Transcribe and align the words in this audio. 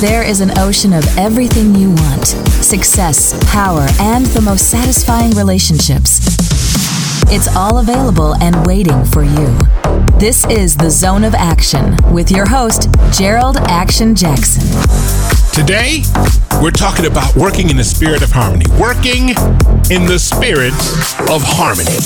There 0.00 0.22
is 0.22 0.42
an 0.42 0.58
ocean 0.58 0.92
of 0.92 1.04
everything 1.16 1.74
you 1.74 1.88
want 1.88 2.26
success, 2.62 3.32
power, 3.50 3.86
and 3.98 4.26
the 4.26 4.42
most 4.42 4.68
satisfying 4.70 5.30
relationships. 5.30 6.20
It's 7.28 7.48
all 7.56 7.78
available 7.78 8.36
and 8.36 8.64
waiting 8.66 9.04
for 9.04 9.24
you. 9.24 9.58
This 10.16 10.46
is 10.46 10.76
the 10.76 10.88
Zone 10.88 11.24
of 11.24 11.34
Action 11.34 11.96
with 12.12 12.30
your 12.30 12.46
host, 12.46 12.88
Gerald 13.12 13.56
Action 13.62 14.14
Jackson. 14.14 14.62
Today, 15.52 16.02
we're 16.62 16.70
talking 16.70 17.04
about 17.06 17.34
working 17.34 17.68
in 17.68 17.76
the 17.76 17.82
spirit 17.82 18.22
of 18.22 18.30
harmony. 18.30 18.64
Working 18.78 19.30
in 19.90 20.06
the 20.06 20.18
spirit 20.20 20.72
of 21.28 21.42
harmony. 21.42 21.98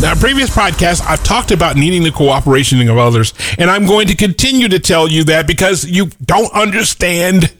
Now, 0.00 0.14
previous 0.14 0.48
podcasts, 0.48 1.04
I've 1.06 1.22
talked 1.22 1.50
about 1.50 1.76
needing 1.76 2.02
the 2.02 2.10
cooperation 2.10 2.88
of 2.88 2.96
others, 2.96 3.34
and 3.58 3.70
I'm 3.70 3.84
going 3.84 4.08
to 4.08 4.16
continue 4.16 4.68
to 4.68 4.78
tell 4.78 5.06
you 5.08 5.24
that 5.24 5.46
because 5.46 5.84
you 5.84 6.06
don't 6.24 6.52
understand. 6.54 7.52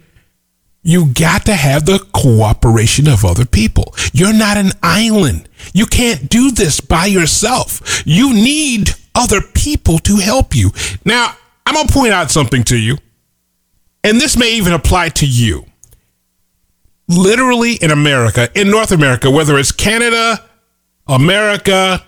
You 0.87 1.07
got 1.07 1.47
to 1.47 1.55
have 1.55 1.87
the 1.87 2.07
cooperation 2.13 3.09
of 3.09 3.25
other 3.25 3.47
people. 3.47 3.95
You're 4.13 4.35
not 4.35 4.59
an 4.59 4.73
island. 4.83 5.49
You 5.73 5.87
can't 5.87 6.29
do 6.29 6.51
this 6.51 6.81
by 6.81 7.07
yourself. 7.07 8.03
You 8.05 8.35
need 8.35 8.91
other 9.15 9.41
people 9.41 9.99
to 10.01 10.17
help 10.17 10.55
you. 10.55 10.71
Now, 11.05 11.35
I'm 11.65 11.75
going 11.75 11.87
to 11.87 11.93
point 11.93 12.13
out 12.13 12.31
something 12.31 12.63
to 12.65 12.77
you, 12.77 12.99
and 14.05 14.21
this 14.21 14.37
may 14.37 14.53
even 14.57 14.75
apply 14.75 15.09
to 15.11 15.27
you. 15.27 15.65
Literally 17.09 17.75
in 17.75 17.91
America, 17.91 18.49
in 18.55 18.71
North 18.71 18.93
America, 18.93 19.31
whether 19.31 19.59
it's 19.59 19.73
Canada, 19.73 20.45
America, 21.07 22.05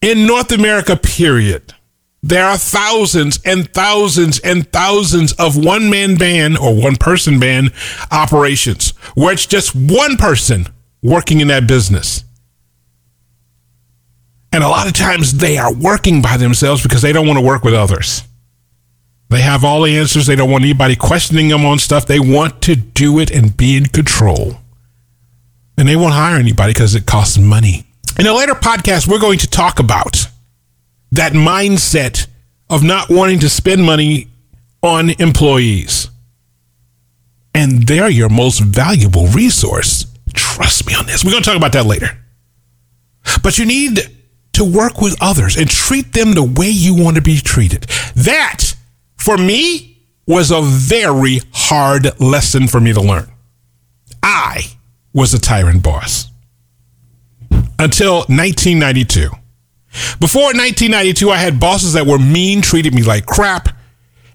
in 0.00 0.26
North 0.26 0.52
America, 0.52 0.96
period, 0.96 1.74
there 2.22 2.46
are 2.46 2.58
thousands 2.58 3.38
and 3.44 3.72
thousands 3.72 4.40
and 4.40 4.70
thousands 4.72 5.32
of 5.34 5.56
one 5.56 5.88
man 5.88 6.16
band 6.16 6.58
or 6.58 6.74
one 6.74 6.96
person 6.96 7.38
band 7.38 7.72
operations 8.10 8.90
where 9.14 9.32
it's 9.32 9.46
just 9.46 9.74
one 9.74 10.16
person 10.16 10.66
working 11.02 11.40
in 11.40 11.48
that 11.48 11.68
business. 11.68 12.24
And 14.52 14.64
a 14.64 14.68
lot 14.68 14.86
of 14.86 14.94
times 14.94 15.34
they 15.34 15.58
are 15.58 15.72
working 15.72 16.20
by 16.22 16.36
themselves 16.36 16.82
because 16.82 17.02
they 17.02 17.12
don't 17.12 17.26
want 17.26 17.38
to 17.38 17.44
work 17.44 17.62
with 17.62 17.74
others. 17.74 18.22
They 19.30 19.42
have 19.42 19.62
all 19.62 19.82
the 19.82 19.96
answers. 19.96 20.26
They 20.26 20.36
don't 20.36 20.50
want 20.50 20.64
anybody 20.64 20.96
questioning 20.96 21.48
them 21.48 21.66
on 21.66 21.78
stuff. 21.78 22.06
They 22.06 22.18
want 22.18 22.62
to 22.62 22.74
do 22.74 23.18
it 23.18 23.30
and 23.30 23.56
be 23.56 23.76
in 23.76 23.86
control. 23.86 24.56
And 25.76 25.86
they 25.86 25.96
won't 25.96 26.14
hire 26.14 26.38
anybody 26.38 26.72
because 26.72 26.94
it 26.94 27.06
costs 27.06 27.38
money. 27.38 27.84
In 28.18 28.26
a 28.26 28.34
later 28.34 28.54
podcast, 28.54 29.06
we're 29.06 29.20
going 29.20 29.38
to 29.38 29.46
talk 29.48 29.78
about 29.78 30.17
that 31.12 31.32
mindset 31.32 32.26
of 32.70 32.82
not 32.82 33.08
wanting 33.08 33.38
to 33.40 33.48
spend 33.48 33.82
money 33.82 34.28
on 34.82 35.10
employees. 35.20 36.10
And 37.54 37.86
they're 37.86 38.10
your 38.10 38.28
most 38.28 38.60
valuable 38.60 39.26
resource. 39.28 40.06
Trust 40.34 40.86
me 40.86 40.94
on 40.94 41.06
this. 41.06 41.24
We're 41.24 41.32
going 41.32 41.42
to 41.42 41.48
talk 41.48 41.56
about 41.56 41.72
that 41.72 41.86
later. 41.86 42.10
But 43.42 43.58
you 43.58 43.66
need 43.66 44.00
to 44.52 44.64
work 44.64 45.00
with 45.00 45.16
others 45.20 45.56
and 45.56 45.68
treat 45.68 46.12
them 46.12 46.32
the 46.32 46.42
way 46.42 46.68
you 46.68 46.94
want 46.94 47.16
to 47.16 47.22
be 47.22 47.38
treated. 47.38 47.82
That, 48.14 48.74
for 49.16 49.36
me, 49.36 50.02
was 50.26 50.50
a 50.50 50.60
very 50.60 51.40
hard 51.52 52.20
lesson 52.20 52.68
for 52.68 52.80
me 52.80 52.92
to 52.92 53.00
learn. 53.00 53.30
I 54.22 54.72
was 55.12 55.32
a 55.32 55.40
tyrant 55.40 55.82
boss 55.82 56.30
until 57.78 58.18
1992. 58.26 59.30
Before 60.20 60.42
1992, 60.42 61.30
I 61.30 61.36
had 61.36 61.60
bosses 61.60 61.92
that 61.94 62.06
were 62.06 62.18
mean, 62.18 62.62
treated 62.62 62.94
me 62.94 63.02
like 63.02 63.26
crap. 63.26 63.68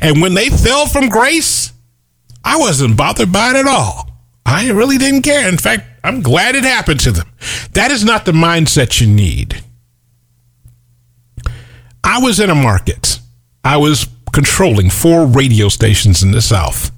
And 0.02 0.22
when 0.22 0.34
they 0.34 0.50
fell 0.50 0.86
from 0.86 1.10
grace, 1.10 1.72
I 2.44 2.58
wasn't 2.58 2.98
bothered 2.98 3.32
by 3.32 3.52
it 3.52 3.56
at 3.56 3.68
all. 3.68 4.10
I 4.46 4.70
really 4.72 4.98
didn't 4.98 5.22
care. 5.22 5.48
In 5.48 5.58
fact, 5.58 5.86
I'm 6.04 6.22
glad 6.22 6.56
it 6.56 6.64
happened 6.64 7.00
to 7.02 7.12
them. 7.12 7.28
That 7.72 7.92
is 7.92 8.04
not 8.04 8.26
the 8.26 8.34
mindset 8.34 9.00
you 9.00 9.08
need. 9.08 9.64
I 12.04 12.20
was 12.20 12.40
in 12.40 12.50
a 12.50 12.56
market. 12.56 13.20
I 13.64 13.78
was 13.78 14.08
controlling 14.34 14.90
four 14.90 15.26
radio 15.26 15.70
stations 15.70 16.22
in 16.22 16.32
the 16.32 16.42
South. 16.42 16.92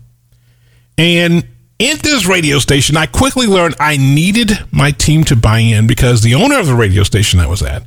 And 0.98 1.48
at 1.80 2.00
this 2.00 2.26
radio 2.26 2.58
station, 2.58 2.98
I 2.98 3.06
quickly 3.06 3.46
learned 3.46 3.76
I 3.80 3.98
needed 3.98 4.58
my 4.72 4.92
team 4.92 5.24
to 5.26 5.36
buy 5.36 5.60
in 5.60 5.86
because 5.86 6.22
the 6.22 6.34
owner 6.34 6.58
of 6.58 6.66
the 6.66 6.76
radio 6.76 7.04
station 7.04 7.40
I 7.40 7.48
was 7.48 7.62
at 7.62 7.84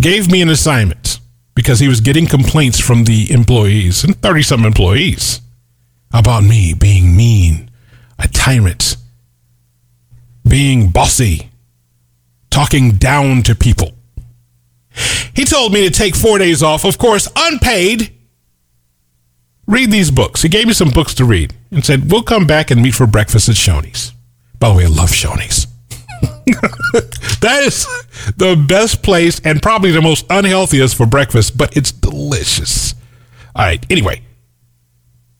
gave 0.00 0.30
me 0.30 0.42
an 0.42 0.48
assignment 0.48 1.20
because 1.54 1.80
he 1.80 1.88
was 1.88 2.00
getting 2.00 2.26
complaints 2.26 2.78
from 2.78 3.04
the 3.04 3.30
employees 3.30 4.04
and 4.04 4.20
30 4.20 4.42
some 4.42 4.64
employees 4.64 5.40
about 6.12 6.44
me 6.44 6.74
being 6.74 7.16
mean, 7.16 7.70
a 8.18 8.28
tyrant, 8.28 8.96
being 10.46 10.90
bossy, 10.90 11.50
talking 12.50 12.92
down 12.92 13.42
to 13.42 13.54
people. 13.54 13.92
He 15.34 15.44
told 15.44 15.72
me 15.72 15.88
to 15.88 15.90
take 15.90 16.14
four 16.14 16.38
days 16.38 16.62
off, 16.62 16.84
of 16.84 16.98
course, 16.98 17.28
unpaid. 17.34 18.12
Read 19.66 19.90
these 19.90 20.10
books. 20.10 20.42
He 20.42 20.48
gave 20.48 20.66
me 20.66 20.74
some 20.74 20.90
books 20.90 21.14
to 21.14 21.24
read 21.24 21.54
and 21.70 21.84
said, 21.84 22.10
We'll 22.10 22.22
come 22.22 22.46
back 22.46 22.70
and 22.70 22.82
meet 22.82 22.94
for 22.94 23.06
breakfast 23.06 23.48
at 23.48 23.54
Shoney's. 23.54 24.12
By 24.58 24.68
the 24.68 24.74
way, 24.74 24.84
I 24.84 24.88
love 24.88 25.10
Shoney's. 25.10 25.66
that 27.40 27.62
is 27.64 27.86
the 28.36 28.56
best 28.56 29.02
place 29.02 29.40
and 29.44 29.62
probably 29.62 29.90
the 29.90 30.02
most 30.02 30.26
unhealthiest 30.28 30.96
for 30.96 31.06
breakfast, 31.06 31.56
but 31.56 31.76
it's 31.76 31.92
delicious. 31.92 32.94
All 33.54 33.64
right. 33.64 33.84
Anyway, 33.90 34.22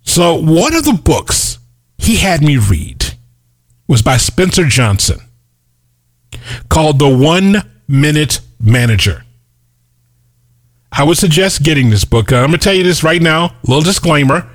so 0.02 0.34
one 0.34 0.74
of 0.74 0.84
the 0.84 0.92
books 0.92 1.58
he 1.98 2.16
had 2.16 2.42
me 2.42 2.56
read 2.56 3.14
was 3.86 4.02
by 4.02 4.16
Spencer 4.16 4.66
Johnson 4.66 5.20
called 6.68 6.98
The 6.98 7.08
One 7.08 7.56
Minute 7.88 8.40
Manager. 8.60 9.24
I 10.90 11.04
would 11.04 11.16
suggest 11.16 11.62
getting 11.62 11.88
this 11.90 12.04
book. 12.04 12.32
I'm 12.32 12.48
going 12.48 12.52
to 12.52 12.58
tell 12.58 12.74
you 12.74 12.82
this 12.82 13.02
right 13.02 13.22
now. 13.22 13.56
Little 13.66 13.82
disclaimer. 13.82 14.48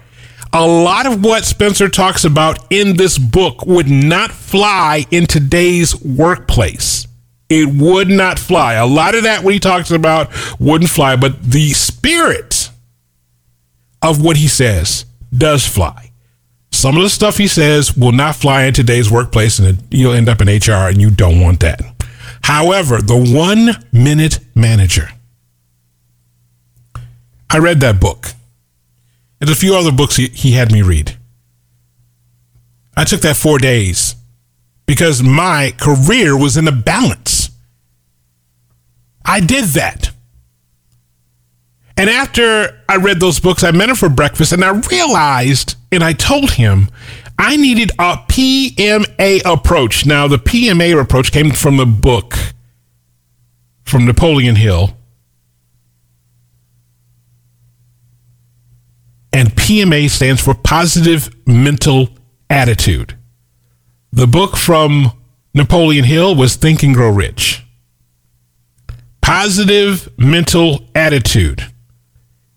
A 0.54 0.66
lot 0.66 1.06
of 1.06 1.24
what 1.24 1.46
Spencer 1.46 1.90
talks 1.90 2.24
about 2.24 2.72
in 2.72 2.96
this 2.96 3.18
book 3.18 3.66
would 3.66 3.90
not 3.90 4.31
fly 4.31 5.06
in 5.12 5.25
today's 5.25 6.00
workplace. 6.04 7.08
It 7.50 7.69
would 7.69 8.09
not 8.09 8.40
fly. 8.40 8.74
A 8.74 8.85
lot 8.85 9.16
of 9.16 9.24
that 9.24 9.44
what 9.44 9.53
he 9.53 9.59
talks 9.59 9.91
about 9.91 10.30
wouldn't 10.59 10.90
fly, 10.90 11.16
but 11.16 11.41
the 11.41 11.69
spirit 11.69 12.69
of 14.02 14.22
what 14.22 14.38
he 14.38 14.47
says 14.47 15.06
does 15.35 15.66
fly. 15.66 16.12
Some 16.72 16.97
of 16.97 17.03
the 17.03 17.09
stuff 17.09 17.38
he 17.38 17.47
says 17.47 17.96
will 17.96 18.12
not 18.12 18.36
fly 18.36 18.63
in 18.63 18.74
today's 18.74 19.09
workplace 19.09 19.59
and 19.59 19.81
you'll 19.90 20.13
end 20.13 20.30
up 20.30 20.41
in 20.41 20.47
HR 20.47 20.90
and 20.90 21.02
you 21.02 21.09
don't 21.09 21.40
want 21.40 21.62
that. 21.62 21.81
However, 22.44 23.02
the 23.02 23.18
one 23.18 23.86
minute 23.91 24.40
manager 24.53 25.09
I 27.50 27.59
read 27.59 27.80
that 27.80 28.00
book. 28.00 28.28
And 29.40 29.50
a 29.50 29.56
few 29.56 29.75
other 29.75 29.91
books 29.91 30.16
he, 30.16 30.28
he 30.28 30.52
had 30.52 30.72
me 30.72 30.81
read. 30.81 31.16
I 32.96 33.03
took 33.03 33.22
that 33.22 33.38
four 33.38 33.59
days 33.59 34.16
because 34.86 35.22
my 35.22 35.74
career 35.78 36.36
was 36.36 36.57
in 36.57 36.68
a 36.68 36.72
balance. 36.72 37.37
I 39.28 39.42
did 39.42 39.66
that. 39.66 40.12
And 41.98 42.10
after 42.10 42.84
I 42.88 42.98
read 42.98 43.20
those 43.20 43.40
books, 43.40 43.64
I 43.64 43.72
met 43.72 43.90
him 43.90 43.96
for 43.96 44.08
breakfast 44.08 44.54
and 44.54 44.64
I 44.64 44.70
realized 44.70 45.76
and 45.92 46.04
I 46.04 46.14
told 46.14 46.52
him 46.52 46.90
I 47.38 47.58
needed 47.58 47.92
a 48.00 48.18
PMA 48.30 49.42
approach. 49.46 50.06
Now, 50.06 50.28
the 50.28 50.38
PMA 50.38 51.00
approach 51.00 51.32
came 51.32 51.52
from 51.52 51.78
the 51.78 51.86
book 51.86 52.36
from 53.84 54.06
Napoleon 54.06 54.56
Hill 54.56 54.98
and 59.34 59.50
PMA 59.50 60.10
stands 60.10 60.42
for 60.42 60.54
Positive 60.54 61.30
Mental 61.46 62.10
Attitude. 62.50 63.18
The 64.12 64.28
book 64.28 64.56
from 64.56 65.12
Napoleon 65.54 66.06
Hill 66.06 66.36
was 66.36 66.56
Think 66.56 66.81
and 66.84 66.94
Grow 66.94 67.12
Rich. 67.12 67.67
Positive 69.22 70.10
mental 70.18 70.88
attitude. 70.96 71.64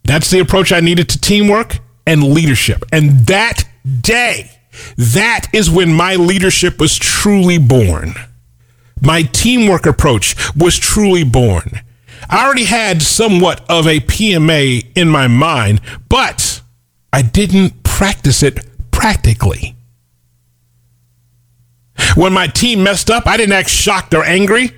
That's 0.04 0.30
the 0.30 0.40
approach 0.40 0.72
I 0.72 0.80
needed 0.80 1.08
to 1.10 1.20
teamwork 1.20 1.78
and 2.06 2.32
leadership. 2.34 2.84
And 2.92 3.26
that 3.26 3.64
day, 4.00 4.50
that 4.96 5.46
is 5.52 5.70
when 5.70 5.92
my 5.92 6.16
leadership 6.16 6.80
was 6.80 6.96
truly 6.96 7.58
born. 7.58 8.14
My 9.02 9.22
teamwork 9.22 9.86
approach 9.86 10.36
was 10.56 10.78
truly 10.78 11.24
born. 11.24 11.80
I 12.28 12.44
already 12.44 12.64
had 12.64 13.02
somewhat 13.02 13.64
of 13.68 13.86
a 13.86 14.00
PMA 14.00 14.86
in 14.94 15.08
my 15.08 15.26
mind, 15.26 15.80
but 16.08 16.60
I 17.12 17.22
didn't 17.22 17.82
practice 17.82 18.42
it 18.42 18.66
practically. 18.90 19.74
When 22.14 22.32
my 22.32 22.46
team 22.46 22.82
messed 22.82 23.10
up, 23.10 23.26
I 23.26 23.36
didn't 23.36 23.54
act 23.54 23.70
shocked 23.70 24.14
or 24.14 24.24
angry. 24.24 24.72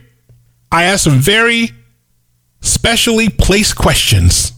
I 0.73 0.85
asked 0.85 1.05
some 1.05 1.19
very 1.21 1.71
specially 2.61 3.29
placed 3.29 3.77
questions. 3.77 4.53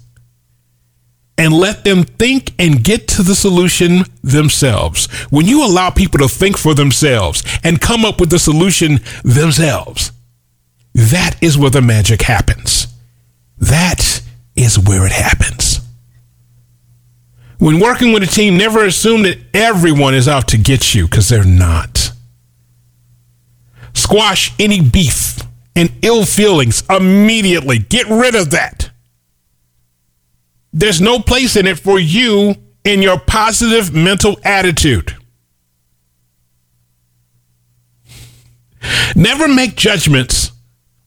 and 1.36 1.52
let 1.52 1.82
them 1.82 2.04
think 2.04 2.54
and 2.60 2.84
get 2.84 3.08
to 3.08 3.22
the 3.22 3.34
solution 3.34 4.04
themselves. 4.22 5.06
When 5.30 5.46
you 5.46 5.66
allow 5.66 5.90
people 5.90 6.20
to 6.20 6.28
think 6.28 6.56
for 6.56 6.74
themselves 6.74 7.42
and 7.64 7.80
come 7.80 8.04
up 8.04 8.20
with 8.20 8.30
the 8.30 8.38
solution 8.38 9.00
themselves, 9.24 10.12
that 10.94 11.36
is 11.42 11.58
where 11.58 11.70
the 11.70 11.82
magic 11.82 12.22
happens. 12.22 12.86
That 13.58 14.22
is 14.54 14.78
where 14.78 15.04
it 15.04 15.10
happens. 15.12 15.80
When 17.58 17.80
working 17.80 18.12
with 18.12 18.22
a 18.22 18.26
team, 18.26 18.56
never 18.56 18.84
assume 18.84 19.22
that 19.24 19.38
everyone 19.52 20.14
is 20.14 20.28
out 20.28 20.46
to 20.48 20.56
get 20.56 20.94
you 20.94 21.06
because 21.08 21.28
they're 21.28 21.44
not. 21.44 22.12
Squash 23.92 24.52
any 24.60 24.80
beef 24.80 25.40
and 25.76 25.92
ill 26.02 26.24
feelings 26.24 26.82
immediately. 26.88 27.78
Get 27.78 28.06
rid 28.08 28.34
of 28.34 28.50
that. 28.50 28.90
There's 30.72 31.00
no 31.00 31.18
place 31.20 31.56
in 31.56 31.66
it 31.66 31.78
for 31.78 31.98
you 31.98 32.56
in 32.84 33.00
your 33.00 33.18
positive 33.18 33.94
mental 33.94 34.38
attitude. 34.44 35.14
Never 39.16 39.48
make 39.48 39.76
judgments 39.76 40.52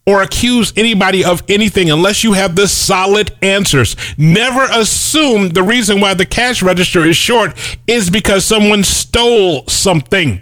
or 0.05 0.21
accuse 0.21 0.71
anybody 0.77 1.23
of 1.23 1.43
anything 1.49 1.91
unless 1.91 2.23
you 2.23 2.31
have 2.33 2.55
the 2.55 2.67
solid 2.67 3.35
answers. 3.41 3.95
Never 4.17 4.63
assume 4.71 5.49
the 5.49 5.63
reason 5.63 5.99
why 5.99 6.13
the 6.13 6.25
cash 6.25 6.63
register 6.63 7.05
is 7.05 7.17
short 7.17 7.53
is 7.87 8.09
because 8.09 8.45
someone 8.45 8.85
stole 8.85 9.67
something. 9.67 10.41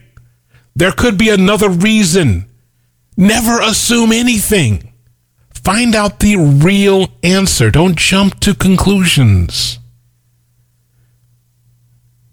There 0.75 0.91
could 0.91 1.17
be 1.17 1.29
another 1.29 1.69
reason. 1.69 2.45
Never 3.17 3.61
assume 3.61 4.11
anything. 4.11 4.93
Find 5.53 5.95
out 5.95 6.19
the 6.19 6.37
real 6.37 7.07
answer. 7.23 7.71
Don't 7.71 7.97
jump 7.97 8.39
to 8.41 8.53
conclusions. 8.53 9.79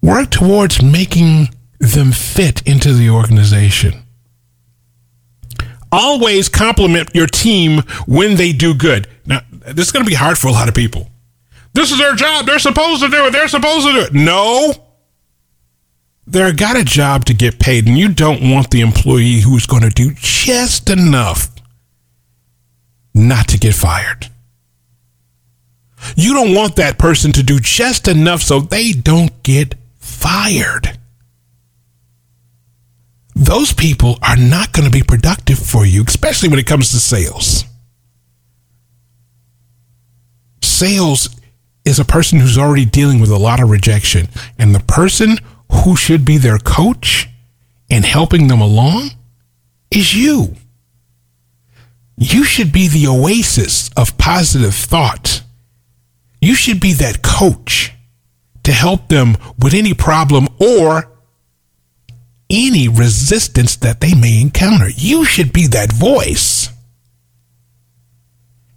Work 0.01 0.31
towards 0.31 0.81
making 0.81 1.49
them 1.79 2.11
fit 2.11 2.61
into 2.67 2.93
the 2.93 3.09
organization. 3.09 4.03
Always 5.91 6.49
compliment 6.49 7.11
your 7.13 7.27
team 7.27 7.79
when 8.05 8.35
they 8.35 8.51
do 8.51 8.73
good. 8.73 9.07
Now, 9.25 9.41
this 9.49 9.87
is 9.87 9.91
going 9.91 10.05
to 10.05 10.09
be 10.09 10.15
hard 10.15 10.37
for 10.37 10.47
a 10.47 10.51
lot 10.51 10.67
of 10.67 10.75
people. 10.75 11.09
This 11.73 11.91
is 11.91 11.97
their 11.97 12.15
job. 12.15 12.45
They're 12.45 12.59
supposed 12.59 13.01
to 13.03 13.09
do 13.09 13.25
it. 13.25 13.31
They're 13.31 13.47
supposed 13.47 13.87
to 13.87 13.93
do 13.93 13.99
it. 14.01 14.13
No. 14.13 14.73
They're 16.25 16.53
got 16.53 16.77
a 16.77 16.83
job 16.83 17.25
to 17.25 17.33
get 17.33 17.59
paid, 17.59 17.87
and 17.87 17.97
you 17.97 18.09
don't 18.09 18.49
want 18.49 18.71
the 18.71 18.81
employee 18.81 19.41
who's 19.41 19.65
going 19.65 19.83
to 19.83 19.89
do 19.89 20.11
just 20.15 20.89
enough 20.89 21.49
not 23.13 23.49
to 23.49 23.59
get 23.59 23.75
fired. 23.75 24.29
You 26.15 26.33
don't 26.33 26.55
want 26.55 26.75
that 26.77 26.97
person 26.97 27.31
to 27.33 27.43
do 27.43 27.59
just 27.59 28.07
enough 28.07 28.41
so 28.41 28.59
they 28.59 28.91
don't 28.91 29.43
get 29.43 29.75
fired. 29.99 30.97
Those 33.35 33.73
people 33.73 34.19
are 34.21 34.37
not 34.37 34.73
going 34.73 34.85
to 34.85 34.91
be 34.91 35.03
productive 35.03 35.59
for 35.59 35.85
you, 35.85 36.03
especially 36.07 36.49
when 36.49 36.59
it 36.59 36.67
comes 36.67 36.91
to 36.91 36.97
sales. 36.97 37.65
Sales 40.61 41.29
is 41.85 41.99
a 41.99 42.05
person 42.05 42.39
who's 42.39 42.57
already 42.57 42.85
dealing 42.85 43.19
with 43.19 43.29
a 43.29 43.37
lot 43.37 43.61
of 43.61 43.69
rejection, 43.69 44.27
and 44.57 44.73
the 44.73 44.79
person 44.81 45.37
who 45.73 45.95
should 45.95 46.23
be 46.23 46.37
their 46.37 46.59
coach 46.59 47.29
and 47.89 48.05
helping 48.05 48.47
them 48.47 48.61
along 48.61 49.11
is 49.91 50.15
you. 50.15 50.55
You 52.17 52.43
should 52.43 52.71
be 52.71 52.87
the 52.87 53.07
oasis 53.07 53.89
of 53.97 54.17
positive 54.17 54.75
thought. 54.75 55.43
You 56.39 56.55
should 56.55 56.79
be 56.79 56.93
that 56.93 57.21
coach 57.21 57.93
to 58.63 58.71
help 58.71 59.09
them 59.09 59.35
with 59.57 59.73
any 59.73 59.93
problem 59.93 60.47
or 60.59 61.11
any 62.49 62.87
resistance 62.87 63.75
that 63.77 63.99
they 63.99 64.13
may 64.13 64.41
encounter. 64.41 64.89
You 64.89 65.25
should 65.25 65.51
be 65.51 65.67
that 65.67 65.91
voice. 65.91 66.69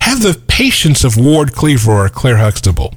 Have 0.01 0.23
the 0.23 0.41
patience 0.49 1.05
of 1.05 1.17
Ward 1.17 1.53
Cleaver 1.53 1.93
or 1.93 2.09
Claire 2.09 2.39
Huxtable. 2.39 2.95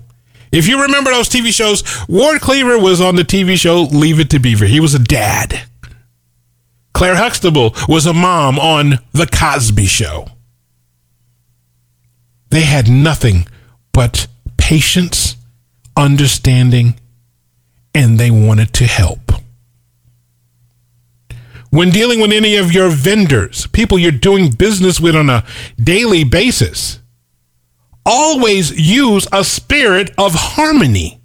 If 0.51 0.67
you 0.67 0.81
remember 0.81 1.11
those 1.11 1.29
TV 1.29 1.53
shows, 1.53 1.83
Ward 2.07 2.41
Cleaver 2.41 2.79
was 2.79 3.01
on 3.01 3.15
the 3.15 3.23
TV 3.23 3.55
show 3.55 3.83
Leave 3.83 4.19
It 4.19 4.29
to 4.31 4.39
Beaver. 4.39 4.65
He 4.65 4.79
was 4.79 4.93
a 4.95 4.99
dad. 4.99 5.61
Claire 6.93 7.15
Huxtable 7.15 7.75
was 7.87 8.05
a 8.05 8.13
mom 8.13 8.57
on 8.59 8.99
The 9.13 9.27
Cosby 9.27 9.85
Show. 9.85 10.27
They 12.49 12.61
had 12.61 12.89
nothing 12.89 13.47
but 13.93 14.27
patience, 14.57 15.35
understanding, 15.95 16.99
and 17.93 18.19
they 18.19 18.31
wanted 18.31 18.73
to 18.73 18.85
help. 18.85 19.31
When 21.69 21.91
dealing 21.91 22.19
with 22.19 22.31
any 22.31 22.55
of 22.55 22.73
your 22.73 22.89
vendors, 22.89 23.67
people 23.67 23.99
you're 23.99 24.11
doing 24.11 24.51
business 24.51 24.99
with 24.99 25.15
on 25.15 25.29
a 25.29 25.45
daily 25.81 26.23
basis, 26.23 26.99
always 28.09 28.71
use 28.71 29.27
a 29.31 29.43
spirit 29.43 30.11
of 30.17 30.33
harmony. 30.33 31.21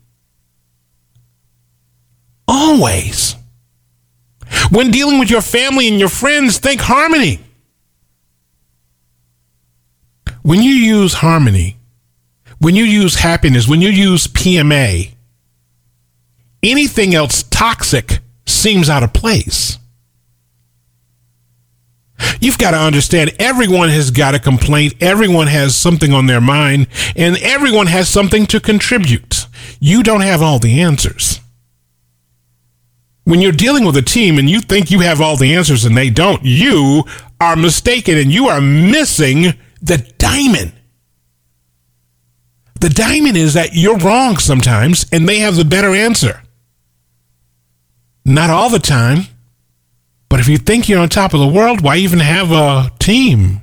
Always. 2.46 3.36
When 4.70 4.90
dealing 4.90 5.18
with 5.18 5.30
your 5.30 5.40
family 5.40 5.88
and 5.88 5.98
your 5.98 6.10
friends, 6.10 6.58
think 6.58 6.82
harmony. 6.82 7.40
When 10.42 10.62
you 10.62 10.72
use 10.72 11.14
harmony, 11.14 11.78
when 12.58 12.76
you 12.76 12.84
use 12.84 13.14
happiness, 13.14 13.66
when 13.66 13.80
you 13.80 13.88
use 13.88 14.26
PMA, 14.26 15.14
anything 16.62 17.14
else 17.14 17.44
toxic 17.44 18.18
seems 18.46 18.90
out 18.90 19.02
of 19.02 19.14
place. 19.14 19.78
You've 22.40 22.58
got 22.58 22.72
to 22.72 22.78
understand 22.78 23.32
everyone 23.38 23.88
has 23.88 24.10
got 24.10 24.34
a 24.34 24.38
complaint, 24.38 24.94
everyone 25.00 25.48
has 25.48 25.74
something 25.74 26.12
on 26.12 26.26
their 26.26 26.40
mind, 26.40 26.86
and 27.16 27.36
everyone 27.38 27.88
has 27.88 28.08
something 28.08 28.46
to 28.46 28.60
contribute. 28.60 29.46
You 29.80 30.02
don't 30.02 30.20
have 30.20 30.42
all 30.42 30.58
the 30.58 30.80
answers 30.80 31.40
when 33.24 33.40
you're 33.40 33.52
dealing 33.52 33.84
with 33.84 33.96
a 33.96 34.02
team 34.02 34.38
and 34.38 34.48
you 34.48 34.60
think 34.60 34.90
you 34.90 35.00
have 35.00 35.20
all 35.20 35.36
the 35.36 35.54
answers 35.54 35.84
and 35.84 35.96
they 35.96 36.10
don't, 36.10 36.44
you 36.44 37.04
are 37.40 37.56
mistaken 37.56 38.18
and 38.18 38.30
you 38.30 38.48
are 38.48 38.60
missing 38.60 39.54
the 39.82 39.98
diamond. 40.18 40.72
The 42.80 42.90
diamond 42.90 43.36
is 43.36 43.54
that 43.54 43.70
you're 43.72 43.98
wrong 43.98 44.36
sometimes 44.36 45.06
and 45.10 45.26
they 45.26 45.38
have 45.38 45.56
the 45.56 45.64
better 45.64 45.94
answer. 45.94 46.42
Not 48.26 48.50
all 48.50 48.68
the 48.70 48.78
time, 48.78 49.22
but 50.34 50.40
if 50.40 50.48
you 50.48 50.58
think 50.58 50.88
you're 50.88 50.98
on 50.98 51.08
top 51.08 51.32
of 51.32 51.38
the 51.38 51.46
world, 51.46 51.80
why 51.80 51.94
even 51.98 52.18
have 52.18 52.50
a 52.50 52.90
team? 52.98 53.60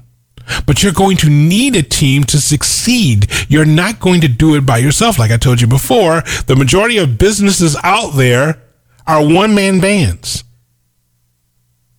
But 0.65 0.81
you're 0.81 0.93
going 0.93 1.17
to 1.17 1.29
need 1.29 1.75
a 1.75 1.83
team 1.83 2.23
to 2.23 2.39
succeed. 2.39 3.29
You're 3.49 3.65
not 3.65 3.99
going 3.99 4.21
to 4.21 4.29
do 4.29 4.55
it 4.55 4.65
by 4.65 4.77
yourself. 4.77 5.19
Like 5.19 5.31
I 5.31 5.37
told 5.37 5.59
you 5.59 5.67
before, 5.67 6.21
the 6.47 6.55
majority 6.55 6.97
of 6.97 7.17
businesses 7.17 7.75
out 7.83 8.11
there 8.11 8.61
are 9.05 9.21
one 9.21 9.53
man 9.53 9.81
bands. 9.81 10.45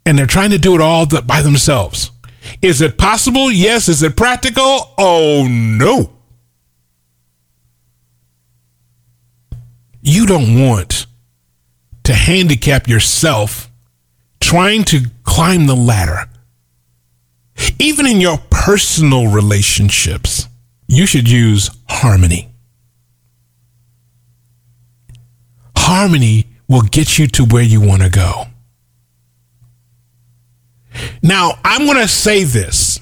And 0.06 0.16
they're 0.16 0.26
trying 0.26 0.52
to 0.52 0.58
do 0.58 0.74
it 0.74 0.80
all 0.80 1.04
by 1.20 1.42
themselves. 1.42 2.10
Is 2.62 2.80
it 2.80 2.96
possible? 2.96 3.52
Yes. 3.52 3.90
Is 3.90 4.02
it 4.02 4.16
practical? 4.16 4.94
Oh, 4.96 5.46
no. 5.50 6.14
You 10.00 10.24
don't 10.24 10.66
want 10.66 11.04
to 12.04 12.14
handicap 12.14 12.88
yourself 12.88 13.68
trying 14.52 14.84
to 14.84 15.00
climb 15.24 15.64
the 15.64 15.74
ladder. 15.74 16.28
Even 17.78 18.06
in 18.06 18.20
your 18.20 18.36
personal 18.50 19.26
relationships, 19.28 20.46
you 20.86 21.06
should 21.06 21.26
use 21.26 21.70
harmony. 21.88 22.52
Harmony 25.74 26.48
will 26.68 26.82
get 26.82 27.18
you 27.18 27.26
to 27.28 27.46
where 27.46 27.62
you 27.62 27.80
want 27.80 28.02
to 28.02 28.10
go. 28.10 28.44
Now, 31.22 31.52
I'm 31.64 31.86
going 31.86 31.96
to 31.96 32.06
say 32.06 32.44
this, 32.44 33.00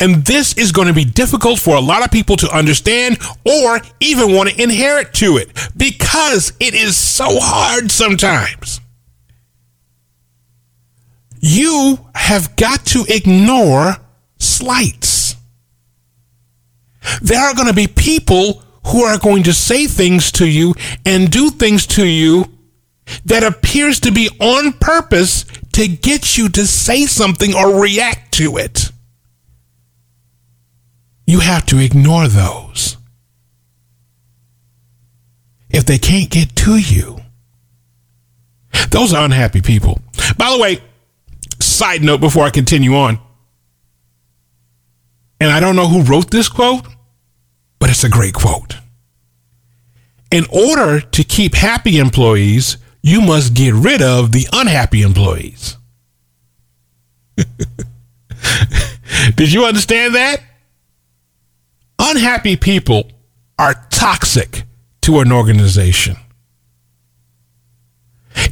and 0.00 0.24
this 0.26 0.58
is 0.58 0.72
going 0.72 0.88
to 0.88 0.94
be 0.94 1.04
difficult 1.04 1.60
for 1.60 1.76
a 1.76 1.80
lot 1.80 2.04
of 2.04 2.10
people 2.10 2.34
to 2.38 2.50
understand 2.50 3.18
or 3.44 3.80
even 4.00 4.34
want 4.34 4.48
to 4.48 4.60
inherit 4.60 5.14
to 5.14 5.36
it 5.36 5.48
because 5.76 6.54
it 6.58 6.74
is 6.74 6.96
so 6.96 7.38
hard 7.38 7.92
sometimes. 7.92 8.80
You 11.40 11.98
have 12.14 12.56
got 12.56 12.84
to 12.86 13.04
ignore 13.08 13.96
slights. 14.38 15.36
There 17.22 17.40
are 17.40 17.54
going 17.54 17.68
to 17.68 17.74
be 17.74 17.86
people 17.86 18.62
who 18.86 19.02
are 19.02 19.18
going 19.18 19.44
to 19.44 19.52
say 19.52 19.86
things 19.86 20.32
to 20.32 20.46
you 20.46 20.74
and 21.04 21.30
do 21.30 21.50
things 21.50 21.86
to 21.88 22.06
you 22.06 22.46
that 23.24 23.42
appears 23.44 24.00
to 24.00 24.10
be 24.10 24.28
on 24.40 24.72
purpose 24.72 25.44
to 25.72 25.86
get 25.86 26.36
you 26.36 26.48
to 26.50 26.66
say 26.66 27.06
something 27.06 27.54
or 27.54 27.80
react 27.80 28.32
to 28.34 28.56
it. 28.56 28.90
You 31.26 31.40
have 31.40 31.66
to 31.66 31.78
ignore 31.78 32.28
those. 32.28 32.96
if 35.76 35.84
they 35.84 35.98
can't 35.98 36.30
get 36.30 36.56
to 36.56 36.76
you. 36.78 37.18
Those 38.90 39.12
are 39.12 39.24
unhappy 39.24 39.60
people. 39.60 40.00
By 40.38 40.50
the 40.50 40.58
way, 40.58 40.80
side 41.76 42.02
note 42.02 42.20
before 42.20 42.44
I 42.44 42.50
continue 42.50 42.96
on, 42.96 43.18
and 45.40 45.50
I 45.50 45.60
don't 45.60 45.76
know 45.76 45.88
who 45.88 46.02
wrote 46.02 46.30
this 46.30 46.48
quote, 46.48 46.86
but 47.78 47.90
it's 47.90 48.04
a 48.04 48.08
great 48.08 48.34
quote. 48.34 48.76
In 50.30 50.44
order 50.50 51.00
to 51.00 51.24
keep 51.24 51.54
happy 51.54 51.98
employees, 51.98 52.78
you 53.02 53.20
must 53.20 53.54
get 53.54 53.74
rid 53.74 54.02
of 54.02 54.32
the 54.32 54.48
unhappy 54.52 55.02
employees. 55.02 55.76
Did 59.36 59.52
you 59.52 59.64
understand 59.64 60.14
that? 60.14 60.42
Unhappy 61.98 62.56
people 62.56 63.10
are 63.58 63.74
toxic 63.90 64.64
to 65.02 65.20
an 65.20 65.30
organization. 65.30 66.16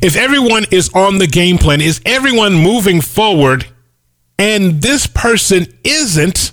If 0.02 0.16
everyone 0.16 0.64
is 0.70 0.90
on 0.94 1.18
the 1.18 1.26
game 1.26 1.58
plan, 1.58 1.80
is 1.80 2.00
everyone 2.04 2.54
moving 2.54 3.00
forward, 3.00 3.66
and 4.38 4.82
this 4.82 5.06
person 5.06 5.66
isn't, 5.84 6.52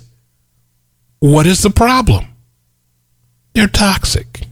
what 1.18 1.46
is 1.46 1.62
the 1.62 1.70
problem? 1.70 2.26
They're 3.54 3.68
toxic. 3.68 4.46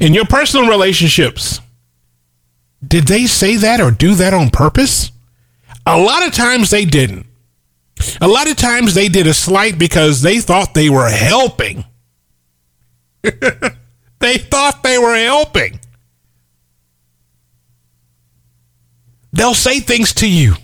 In 0.00 0.14
your 0.14 0.24
personal 0.24 0.68
relationships, 0.68 1.60
did 2.86 3.06
they 3.06 3.26
say 3.26 3.56
that 3.56 3.80
or 3.80 3.90
do 3.90 4.14
that 4.14 4.34
on 4.34 4.50
purpose? 4.50 5.10
A 5.86 5.98
lot 5.98 6.26
of 6.26 6.32
times 6.32 6.70
they 6.70 6.84
didn't. 6.84 7.26
A 8.20 8.28
lot 8.28 8.50
of 8.50 8.56
times 8.56 8.94
they 8.94 9.08
did 9.08 9.26
a 9.26 9.34
slight 9.34 9.78
because 9.78 10.22
they 10.22 10.40
thought 10.40 10.74
they 10.74 10.90
were 10.90 11.08
helping. 11.08 11.84
they 13.22 14.38
thought 14.38 14.82
they 14.82 14.98
were 14.98 15.16
helping. 15.16 15.78
They'll 19.32 19.54
say 19.54 19.80
things 19.80 20.12
to 20.14 20.28
you. 20.28 20.54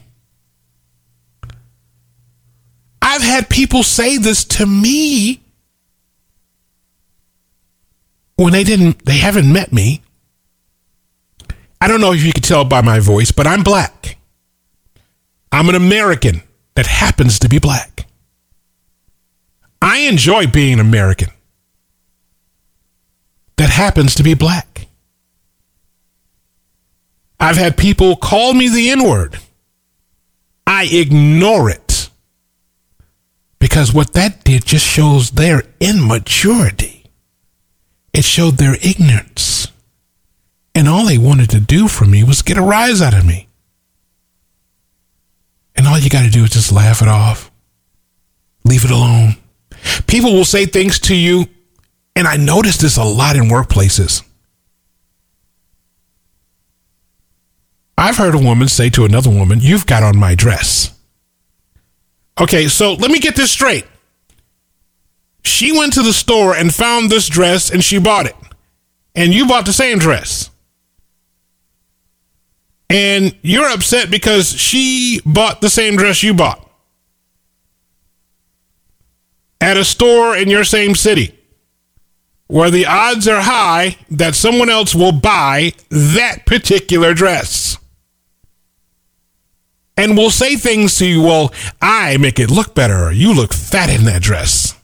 I've 3.01 3.23
had 3.23 3.49
people 3.49 3.83
say 3.83 4.19
this 4.19 4.45
to 4.45 4.67
me 4.67 5.41
when 8.37 8.53
they 8.53 8.65
didn't 8.65 9.05
they 9.05 9.19
haven't 9.19 9.51
met 9.51 9.73
me. 9.73 10.03
I 11.81 11.89
don't 11.89 12.01
know 12.01 12.13
if 12.13 12.25
you 12.25 12.33
can 12.33 12.43
tell 12.43 12.65
by 12.65 12.83
my 12.83 13.01
voice, 13.01 13.33
but 13.33 13.47
I'm 13.47 13.63
black. 13.63 14.19
I'm 15.51 15.69
an 15.69 15.75
American 15.75 16.43
that 16.75 16.87
happens 16.87 17.39
to 17.41 17.49
be 17.49 17.59
black. 17.59 18.07
I 19.81 20.01
enjoy 20.01 20.47
being 20.47 20.81
American 20.81 21.31
that 23.57 23.71
happens 23.71 24.15
to 24.17 24.23
be 24.23 24.35
black. 24.35 24.68
I've 27.41 27.57
had 27.57 27.77
people 27.77 28.17
call 28.17 28.53
me 28.53 28.69
the 28.69 28.91
N 28.91 29.09
word. 29.09 29.39
I 30.67 30.89
ignore 30.91 31.71
it 31.71 32.11
because 33.59 33.93
what 33.93 34.13
that 34.15 34.45
did 34.45 34.65
just 34.67 34.87
shows 34.87 35.31
their 35.31 35.63
immaturity. 35.81 37.07
It 38.13 38.25
showed 38.25 38.57
their 38.57 38.77
ignorance. 38.83 39.69
And 40.75 40.89
all 40.89 41.07
they 41.07 41.19
wanted 41.19 41.51
to 41.51 41.61
do 41.61 41.89
for 41.89 42.05
me 42.05 42.23
was 42.23 42.43
get 42.43 42.59
a 42.59 42.63
rise 42.63 43.01
out 43.03 43.15
of 43.15 43.27
me. 43.27 43.49
And 45.75 45.87
all 45.87 45.99
you 45.99 46.11
got 46.11 46.25
to 46.25 46.31
do 46.31 46.45
is 46.45 46.51
just 46.51 46.73
laugh 46.73 47.03
it 47.03 47.09
off, 47.09 47.51
leave 48.65 48.85
it 48.85 48.91
alone. 48.91 49.37
People 50.07 50.33
will 50.33 50.45
say 50.45 50.67
things 50.67 50.99
to 51.01 51.15
you, 51.15 51.47
and 52.17 52.27
I 52.27 52.37
notice 52.37 52.77
this 52.77 52.97
a 52.97 53.05
lot 53.05 53.37
in 53.37 53.45
workplaces. 53.45 54.23
I've 57.99 58.17
heard 58.17 58.37
a 58.37 58.39
woman 58.39 58.69
say 58.69 58.91
to 58.91 59.05
another 59.05 59.29
woman, 59.29 59.59
You've 59.61 59.85
got 59.85 60.05
on 60.05 60.17
my 60.17 60.37
dress. 60.37 60.97
Okay, 62.41 62.69
so 62.69 62.93
let 62.93 63.11
me 63.11 63.19
get 63.19 63.35
this 63.35 63.51
straight. 63.51 63.85
She 65.43 65.77
went 65.77 65.95
to 65.95 66.03
the 66.03 66.13
store 66.13 66.55
and 66.55 66.73
found 66.73 67.11
this 67.11 67.27
dress 67.27 67.71
and 67.71 67.83
she 67.83 67.99
bought 67.99 68.27
it. 68.27 68.37
And 69.17 69.35
you 69.35 69.49
bought 69.49 69.67
the 69.67 69.73
same 69.73 69.99
dress. 69.99 70.49
And 72.89 73.37
you're 73.43 73.69
upset 73.69 74.13
because 74.13 74.53
she 74.53 75.21
bought 75.27 75.61
the 75.61 75.69
same 75.69 75.97
dress 75.97 76.23
you 76.23 76.35
bought 76.35 76.65
at 79.61 79.77
a 79.77 79.85
store 79.85 80.37
in 80.37 80.49
your 80.49 80.65
same 80.65 80.95
city 80.95 81.35
where 82.47 82.71
the 82.71 82.87
odds 82.87 83.27
are 83.27 83.43
high 83.43 83.97
that 84.09 84.37
someone 84.37 84.71
else 84.71 84.95
will 84.95 85.13
buy 85.13 85.73
that 85.91 86.47
particular 86.47 87.13
dress 87.13 87.77
and 89.99 90.17
will 90.17 90.31
say 90.31 90.55
things 90.55 90.97
to 90.99 91.07
you, 91.07 91.23
well, 91.23 91.53
I 91.83 92.17
make 92.19 92.39
it 92.39 92.51
look 92.51 92.75
better. 92.75 93.13
You 93.13 93.35
look 93.35 93.53
fat 93.53 93.91
in 93.91 94.05
that 94.05 94.23
dress. 94.23 94.75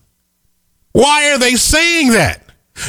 Why 0.93 1.31
are 1.31 1.39
they 1.39 1.55
saying 1.55 2.11
that? 2.11 2.43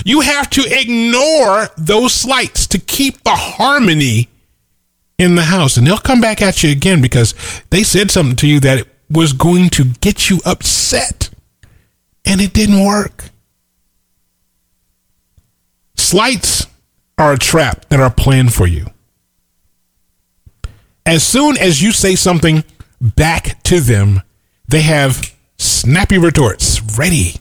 You 0.03 0.21
have 0.21 0.49
to 0.51 0.63
ignore 0.67 1.67
those 1.77 2.13
slights 2.13 2.65
to 2.67 2.79
keep 2.79 3.23
the 3.23 3.35
harmony 3.35 4.29
in 5.19 5.35
the 5.35 5.43
house. 5.43 5.77
And 5.77 5.85
they'll 5.85 5.97
come 5.97 6.19
back 6.19 6.41
at 6.41 6.63
you 6.63 6.71
again 6.71 7.01
because 7.01 7.35
they 7.69 7.83
said 7.83 8.09
something 8.09 8.35
to 8.37 8.47
you 8.47 8.59
that 8.61 8.87
was 9.09 9.31
going 9.31 9.69
to 9.69 9.85
get 10.01 10.29
you 10.29 10.39
upset. 10.45 11.29
And 12.25 12.41
it 12.41 12.53
didn't 12.53 12.83
work. 12.83 13.29
Slights 15.95 16.65
are 17.19 17.33
a 17.33 17.37
trap 17.37 17.85
that 17.89 17.99
are 17.99 18.09
planned 18.09 18.53
for 18.53 18.65
you. 18.65 18.87
As 21.05 21.23
soon 21.23 21.57
as 21.57 21.81
you 21.81 21.91
say 21.91 22.15
something 22.15 22.63
back 22.99 23.61
to 23.63 23.79
them, 23.79 24.21
they 24.67 24.81
have 24.81 25.35
snappy 25.57 26.17
retorts 26.17 26.81
ready. 26.97 27.35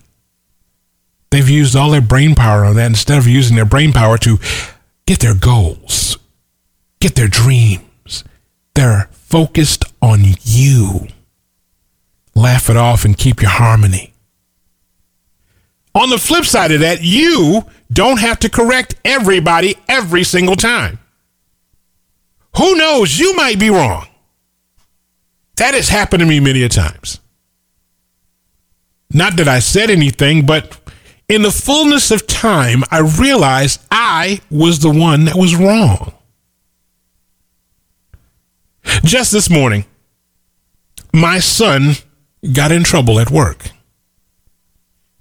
They've 1.30 1.48
used 1.48 1.74
all 1.74 1.90
their 1.90 2.00
brain 2.00 2.34
power 2.34 2.64
on 2.64 2.76
that 2.76 2.86
instead 2.86 3.18
of 3.18 3.26
using 3.26 3.56
their 3.56 3.64
brain 3.64 3.92
power 3.92 4.18
to 4.18 4.38
get 5.06 5.20
their 5.20 5.34
goals, 5.34 6.16
get 7.00 7.14
their 7.14 7.28
dreams. 7.28 8.24
They're 8.74 9.08
focused 9.12 9.84
on 10.02 10.20
you. 10.42 11.08
Laugh 12.34 12.68
it 12.68 12.76
off 12.76 13.04
and 13.04 13.16
keep 13.16 13.40
your 13.40 13.50
harmony. 13.50 14.12
On 15.94 16.10
the 16.10 16.18
flip 16.18 16.44
side 16.44 16.72
of 16.72 16.80
that, 16.80 17.02
you 17.02 17.64
don't 17.92 18.18
have 18.18 18.40
to 18.40 18.50
correct 18.50 18.96
everybody 19.04 19.76
every 19.88 20.24
single 20.24 20.56
time. 20.56 20.98
Who 22.56 22.76
knows? 22.76 23.18
You 23.18 23.34
might 23.34 23.58
be 23.58 23.70
wrong. 23.70 24.06
That 25.56 25.74
has 25.74 25.88
happened 25.88 26.20
to 26.20 26.26
me 26.26 26.40
many 26.40 26.62
a 26.62 26.68
times. 26.68 27.20
Not 29.12 29.36
that 29.36 29.48
I 29.48 29.60
said 29.60 29.90
anything, 29.90 30.44
but 30.44 30.76
in 31.28 31.42
the 31.42 31.50
fullness 31.50 32.10
of 32.10 32.26
time, 32.26 32.82
I 32.90 32.98
realized 32.98 33.80
I 33.90 34.40
was 34.50 34.80
the 34.80 34.90
one 34.90 35.24
that 35.26 35.36
was 35.36 35.54
wrong. 35.54 36.12
Just 39.04 39.32
this 39.32 39.48
morning, 39.48 39.84
my 41.12 41.38
son 41.38 41.94
got 42.52 42.72
in 42.72 42.84
trouble 42.84 43.18
at 43.20 43.30
work. 43.30 43.70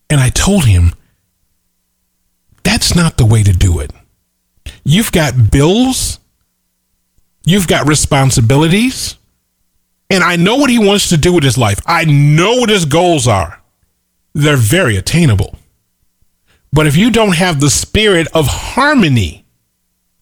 And 0.10 0.20
I 0.20 0.30
told 0.30 0.66
him, 0.66 0.94
that's 2.64 2.96
not 2.96 3.18
the 3.18 3.26
way 3.26 3.44
to 3.44 3.54
do 3.54 3.80
it. 3.80 3.92
You've 4.84 5.12
got 5.12 5.52
bills 5.52 6.20
You've 7.46 7.68
got 7.68 7.88
responsibilities. 7.88 9.18
And 10.10 10.24
I 10.24 10.36
know 10.36 10.58
what 10.58 10.70
he 10.70 10.80
wants 10.80 11.10
to 11.10 11.18
do 11.18 11.34
with 11.34 11.44
his 11.44 11.58
life. 11.58 11.80
I 11.86 12.06
know 12.06 12.58
what 12.58 12.70
his 12.70 12.86
goals 12.86 13.28
are. 13.28 13.62
They're 14.34 14.58
very 14.58 14.96
attainable. 14.96 15.58
But 16.72 16.88
if 16.88 16.96
you 16.96 17.12
don't 17.12 17.36
have 17.36 17.60
the 17.60 17.70
spirit 17.70 18.28
of 18.34 18.48
harmony 18.48 19.46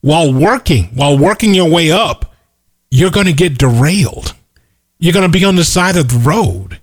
while 0.02 0.34
working, 0.34 0.86
while 0.94 1.18
working 1.18 1.54
your 1.54 1.70
way 1.70 1.92
up, 1.92 2.34
you're 2.90 3.12
going 3.12 3.28
to 3.28 3.34
get 3.34 3.58
derailed. 3.58 4.34
You're 5.00 5.14
going 5.14 5.30
to 5.30 5.40
be 5.40 5.46
on 5.46 5.56
the 5.56 5.64
side 5.64 5.98
of 5.98 6.10
the 6.10 6.20
road. 6.20 6.80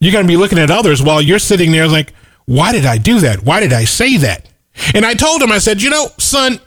You're 0.00 0.12
going 0.12 0.24
to 0.24 0.32
be 0.32 0.36
looking 0.36 0.58
at 0.58 0.70
others 0.70 1.02
while 1.02 1.20
you're 1.20 1.38
sitting 1.38 1.72
there 1.72 1.88
like, 1.88 2.12
why 2.46 2.72
did 2.72 2.86
I 2.86 2.98
do 2.98 3.20
that? 3.20 3.42
Why 3.42 3.60
did 3.60 3.72
I 3.72 3.84
say 3.84 4.16
that? 4.18 4.48
And 4.94 5.04
I 5.04 5.14
told 5.14 5.42
him, 5.42 5.52
I 5.52 5.58
said, 5.58 5.80
you 5.80 5.90
know, 5.90 6.08
son, 6.18 6.60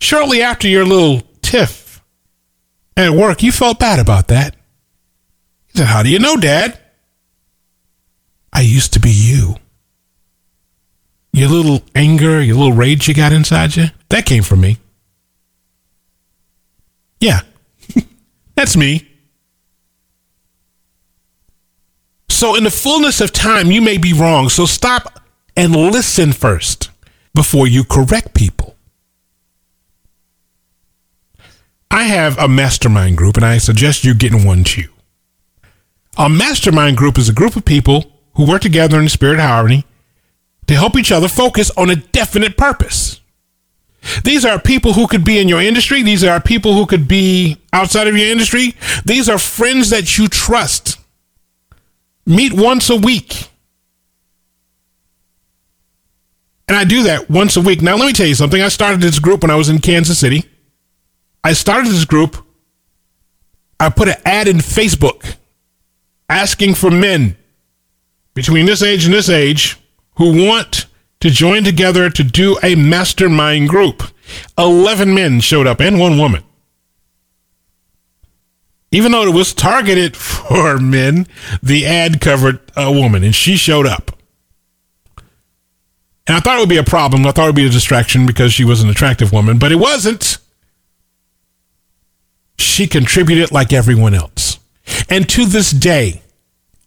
shortly 0.00 0.42
after 0.42 0.68
your 0.68 0.84
little 0.84 1.22
tiff 1.52 2.02
at 2.96 3.10
work. 3.10 3.42
You 3.42 3.52
felt 3.52 3.78
bad 3.78 3.98
about 3.98 4.28
that. 4.28 4.56
He 5.68 5.78
said, 5.78 5.86
How 5.86 6.02
do 6.02 6.08
you 6.08 6.18
know, 6.18 6.36
Dad? 6.36 6.78
I 8.52 8.62
used 8.62 8.94
to 8.94 9.00
be 9.00 9.10
you. 9.10 9.56
Your 11.32 11.48
little 11.48 11.82
anger, 11.94 12.40
your 12.42 12.56
little 12.56 12.72
rage 12.74 13.08
you 13.08 13.14
got 13.14 13.32
inside 13.32 13.76
you, 13.76 13.86
that 14.08 14.26
came 14.26 14.42
from 14.42 14.60
me. 14.60 14.78
Yeah, 17.20 17.40
that's 18.54 18.76
me. 18.76 19.08
So, 22.28 22.56
in 22.56 22.64
the 22.64 22.70
fullness 22.70 23.20
of 23.20 23.32
time, 23.32 23.70
you 23.70 23.80
may 23.80 23.98
be 23.98 24.12
wrong. 24.12 24.48
So, 24.48 24.66
stop 24.66 25.20
and 25.56 25.74
listen 25.76 26.32
first. 26.32 26.90
before 27.34 27.66
you 27.66 27.82
correct 27.84 28.34
people. 28.34 28.61
I 31.92 32.04
have 32.04 32.38
a 32.38 32.48
mastermind 32.48 33.18
group, 33.18 33.36
and 33.36 33.44
I 33.44 33.58
suggest 33.58 34.02
you 34.02 34.14
getting 34.14 34.46
one 34.46 34.64
too. 34.64 34.88
A 36.16 36.26
mastermind 36.26 36.96
group 36.96 37.18
is 37.18 37.28
a 37.28 37.34
group 37.34 37.54
of 37.54 37.66
people 37.66 38.10
who 38.34 38.48
work 38.48 38.62
together 38.62 38.96
in 38.96 39.04
the 39.04 39.10
spirit 39.10 39.38
of 39.38 39.44
harmony 39.44 39.84
to 40.68 40.74
help 40.74 40.96
each 40.96 41.12
other 41.12 41.28
focus 41.28 41.70
on 41.76 41.90
a 41.90 41.96
definite 41.96 42.56
purpose. 42.56 43.20
These 44.24 44.46
are 44.46 44.58
people 44.58 44.94
who 44.94 45.06
could 45.06 45.22
be 45.22 45.38
in 45.38 45.48
your 45.48 45.60
industry. 45.60 46.02
These 46.02 46.24
are 46.24 46.40
people 46.40 46.72
who 46.72 46.86
could 46.86 47.06
be 47.06 47.58
outside 47.74 48.08
of 48.08 48.16
your 48.16 48.30
industry. 48.30 48.74
These 49.04 49.28
are 49.28 49.38
friends 49.38 49.90
that 49.90 50.16
you 50.16 50.28
trust. 50.28 50.98
Meet 52.24 52.54
once 52.54 52.88
a 52.88 52.96
week. 52.96 53.50
And 56.68 56.76
I 56.76 56.84
do 56.84 57.02
that 57.02 57.28
once 57.28 57.54
a 57.58 57.60
week. 57.60 57.82
Now, 57.82 57.96
let 57.96 58.06
me 58.06 58.12
tell 58.14 58.26
you 58.26 58.34
something. 58.34 58.62
I 58.62 58.68
started 58.68 59.02
this 59.02 59.18
group 59.18 59.42
when 59.42 59.50
I 59.50 59.56
was 59.56 59.68
in 59.68 59.78
Kansas 59.78 60.18
City. 60.18 60.48
I 61.44 61.52
started 61.52 61.90
this 61.90 62.04
group. 62.04 62.36
I 63.80 63.88
put 63.88 64.08
an 64.08 64.16
ad 64.24 64.46
in 64.46 64.58
Facebook 64.58 65.36
asking 66.28 66.74
for 66.74 66.90
men 66.90 67.36
between 68.34 68.66
this 68.66 68.82
age 68.82 69.04
and 69.04 69.12
this 69.12 69.28
age 69.28 69.76
who 70.16 70.46
want 70.46 70.86
to 71.20 71.30
join 71.30 71.64
together 71.64 72.10
to 72.10 72.24
do 72.24 72.58
a 72.62 72.74
mastermind 72.74 73.68
group. 73.68 74.02
11 74.56 75.14
men 75.14 75.40
showed 75.40 75.66
up 75.66 75.80
and 75.80 75.98
one 75.98 76.18
woman. 76.18 76.42
Even 78.90 79.12
though 79.12 79.26
it 79.26 79.34
was 79.34 79.54
targeted 79.54 80.16
for 80.28 80.78
men, 80.78 81.26
the 81.62 81.86
ad 81.86 82.20
covered 82.20 82.60
a 82.76 82.92
woman 82.92 83.24
and 83.24 83.34
she 83.34 83.56
showed 83.56 83.86
up. 83.86 84.16
And 86.26 86.36
I 86.36 86.40
thought 86.40 86.56
it 86.56 86.60
would 86.60 86.68
be 86.68 86.76
a 86.76 86.84
problem. 86.84 87.26
I 87.26 87.32
thought 87.32 87.44
it 87.44 87.48
would 87.48 87.56
be 87.56 87.66
a 87.66 87.70
distraction 87.70 88.26
because 88.26 88.52
she 88.52 88.64
was 88.64 88.80
an 88.80 88.88
attractive 88.88 89.32
woman, 89.32 89.58
but 89.58 89.72
it 89.72 89.76
wasn't. 89.76 90.38
She 92.58 92.86
contributed 92.86 93.52
like 93.52 93.72
everyone 93.72 94.14
else. 94.14 94.58
And 95.08 95.28
to 95.30 95.44
this 95.44 95.70
day, 95.70 96.22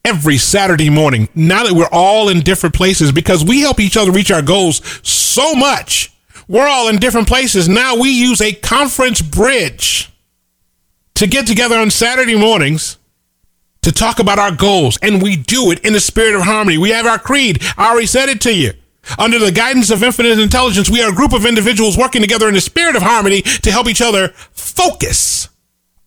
every 0.03 0.37
Saturday 0.37 0.89
morning, 0.89 1.27
now 1.35 1.63
that 1.63 1.73
we're 1.73 1.89
all 1.91 2.29
in 2.29 2.41
different 2.41 2.75
places, 2.75 3.11
because 3.11 3.43
we 3.43 3.61
help 3.61 3.79
each 3.79 3.97
other 3.97 4.11
reach 4.11 4.31
our 4.31 4.41
goals 4.41 4.81
so 5.07 5.53
much, 5.53 6.13
we're 6.47 6.67
all 6.67 6.87
in 6.87 6.97
different 6.97 7.27
places. 7.27 7.67
Now 7.67 7.95
we 7.95 8.09
use 8.09 8.41
a 8.41 8.53
conference 8.53 9.21
bridge 9.21 10.11
to 11.15 11.27
get 11.27 11.47
together 11.47 11.77
on 11.77 11.89
Saturday 11.89 12.37
mornings 12.37 12.97
to 13.81 13.91
talk 13.91 14.19
about 14.19 14.39
our 14.39 14.51
goals. 14.51 14.97
And 15.01 15.21
we 15.21 15.35
do 15.35 15.71
it 15.71 15.83
in 15.85 15.93
the 15.93 15.99
spirit 15.99 16.35
of 16.35 16.43
harmony. 16.43 16.77
We 16.77 16.89
have 16.89 17.05
our 17.05 17.19
creed. 17.19 17.61
I 17.77 17.89
already 17.89 18.07
said 18.07 18.29
it 18.29 18.41
to 18.41 18.53
you. 18.53 18.73
Under 19.19 19.37
the 19.37 19.51
guidance 19.51 19.91
of 19.91 20.01
infinite 20.01 20.39
intelligence, 20.39 20.89
we 20.89 21.01
are 21.01 21.11
a 21.11 21.15
group 21.15 21.33
of 21.33 21.45
individuals 21.45 21.97
working 21.97 22.21
together 22.21 22.47
in 22.47 22.55
the 22.55 22.61
spirit 22.61 22.95
of 22.95 23.03
harmony 23.03 23.41
to 23.41 23.71
help 23.71 23.87
each 23.87 24.01
other 24.01 24.29
focus 24.51 25.49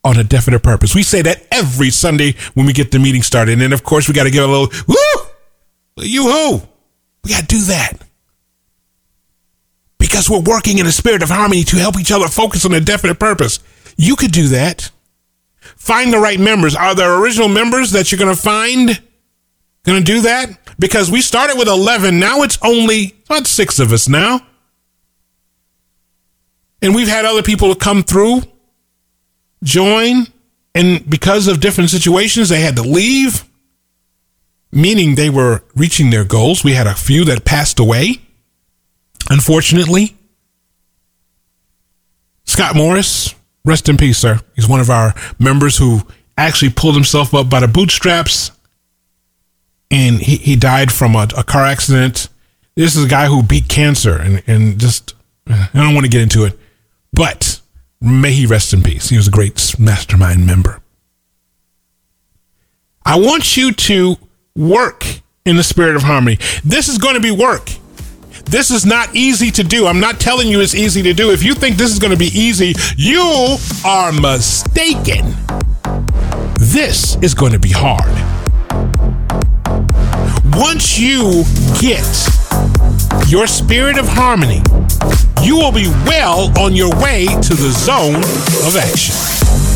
on 0.05 0.19
a 0.19 0.25
definite 0.25 0.63
purpose. 0.63 0.95
We 0.95 1.03
say 1.03 1.23
that 1.23 1.47
every 1.51 1.91
Sunday 1.91 2.35
when 2.55 2.67
we 2.67 2.73
get 2.73 2.91
the 2.91 2.99
meeting 2.99 3.23
started. 3.23 3.53
And 3.53 3.61
then, 3.61 3.73
of 3.73 3.85
course, 3.85 4.09
we 4.09 4.15
got 4.15 4.25
to 4.25 4.31
give 4.31 4.45
a 4.45 4.47
little 4.47 4.69
woo, 4.87 6.05
you 6.05 6.23
who. 6.31 6.63
We 7.25 7.31
got 7.31 7.41
to 7.41 7.47
do 7.47 7.61
that 7.63 7.95
because 9.99 10.31
we're 10.31 10.41
working 10.41 10.79
in 10.79 10.87
a 10.87 10.93
spirit 10.93 11.23
of 11.23 11.29
harmony 11.29 11.65
to 11.65 11.77
help 11.77 11.99
each 11.99 12.13
other 12.13 12.29
focus 12.29 12.65
on 12.65 12.73
a 12.73 12.81
definite 12.81 13.19
purpose. 13.19 13.61
You 13.97 14.17
could 14.17 14.33
do 14.33 14.49
that. 14.49 14.91
Find 15.61 16.13
the 16.13 16.19
right 16.19 16.41
members. 16.41 16.75
Are 16.75 16.95
there 16.95 17.21
original 17.21 17.49
members 17.49 17.91
that 17.93 18.11
you're 18.11 18.19
going 18.19 18.35
to 18.35 18.41
find? 18.41 19.03
Going 19.85 20.05
to 20.05 20.05
do 20.05 20.23
that? 20.23 20.77
Because 20.79 21.11
we 21.11 21.21
started 21.21 21.59
with 21.59 21.69
11. 21.69 22.19
Now 22.19 22.43
it's 22.43 22.59
only 22.63 23.17
about 23.27 23.47
six 23.47 23.79
of 23.79 23.93
us 23.93 24.09
now. 24.09 24.41
And 26.81 26.95
we've 26.95 27.09
had 27.09 27.25
other 27.25 27.43
people 27.43 27.75
come 27.75 28.03
through, 28.03 28.43
join, 29.63 30.27
and 30.75 31.09
because 31.09 31.49
of 31.49 31.61
different 31.61 31.91
situations, 31.91 32.49
they 32.49 32.61
had 32.61 32.77
to 32.77 32.83
leave, 32.83 33.45
meaning 34.71 35.15
they 35.15 35.31
were 35.31 35.63
reaching 35.75 36.11
their 36.11 36.25
goals. 36.25 36.63
We 36.63 36.75
had 36.75 36.87
a 36.87 36.95
few 36.95 37.25
that 37.25 37.45
passed 37.45 37.79
away, 37.79 38.21
unfortunately. 39.31 40.17
Scott 42.45 42.77
Morris, 42.77 43.35
rest 43.65 43.89
in 43.89 43.97
peace, 43.97 44.19
sir. 44.19 44.41
He's 44.57 44.69
one 44.69 44.81
of 44.81 44.91
our 44.91 45.15
members 45.39 45.77
who 45.77 46.01
actually 46.37 46.71
pulled 46.71 46.95
himself 46.95 47.35
up 47.35 47.51
by 47.51 47.61
the 47.61 47.69
bootstraps 47.69 48.53
and 49.91 50.21
he, 50.21 50.37
he 50.37 50.57
died 50.57 50.93
from 50.93 51.15
a, 51.15 51.29
a 51.37 51.43
car 51.43 51.65
accident. 51.65 52.29
This 52.75 52.95
is 52.95 53.05
a 53.05 53.09
guy 53.09 53.27
who 53.27 53.43
beat 53.43 53.69
cancer 53.69 54.17
and, 54.17 54.43
and 54.47 54.79
just, 54.79 55.15
I 55.49 55.69
don't 55.75 55.95
want 55.95 56.05
to 56.05 56.11
get 56.11 56.23
into 56.23 56.45
it, 56.45 56.59
but 57.13 57.61
may 58.01 58.33
he 58.33 58.47
rest 58.47 58.73
in 58.73 58.83
peace. 58.83 59.09
He 59.09 59.17
was 59.17 59.29
a 59.29 59.31
great 59.31 59.79
mastermind 59.79 60.47
member. 60.47 60.81
I 63.05 63.19
want 63.19 63.57
you 63.57 63.73
to 63.73 64.17
work 64.55 65.05
in 65.45 65.57
the 65.57 65.63
spirit 65.63 65.97
of 65.97 66.03
harmony. 66.03 66.39
This 66.65 66.89
is 66.89 66.99
going 66.99 67.15
to 67.15 67.21
be 67.21 67.31
work. 67.31 67.71
This 68.45 68.71
is 68.71 68.87
not 68.87 69.15
easy 69.15 69.51
to 69.53 69.63
do. 69.63 69.87
I'm 69.87 70.01
not 70.01 70.21
telling 70.21 70.49
you 70.49 70.61
it's 70.61 70.75
easy 70.75 71.03
to 71.03 71.13
do. 71.13 71.31
If 71.31 71.43
you 71.43 71.55
think 71.55 71.77
this 71.77 71.91
is 71.91 71.99
going 71.99 72.13
to 72.13 72.19
be 72.19 72.31
easy, 72.39 72.75
you 72.97 73.57
are 73.85 74.13
mistaken. 74.13 75.35
This 76.59 77.17
is 77.23 77.35
going 77.35 77.53
to 77.53 77.59
be 77.59 77.71
hard. 77.73 78.09
Once 80.55 80.99
you 80.99 81.45
get 81.81 82.05
your 83.29 83.47
spirit 83.47 83.99
of 83.99 84.07
harmony, 84.09 84.61
you 85.43 85.57
will 85.57 85.73
be 85.73 85.89
well 86.07 86.51
on 86.59 86.75
your 86.75 86.91
way 87.01 87.27
to 87.27 87.55
the 87.55 87.71
zone 87.71 88.17
of 88.67 88.77
action. 88.77 89.68